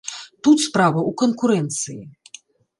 Тут 0.47 0.63
справа 0.67 0.99
ў 1.09 1.21
канкурэнцыі. 1.25 2.01